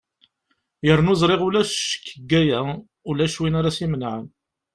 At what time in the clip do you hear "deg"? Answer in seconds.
2.19-2.29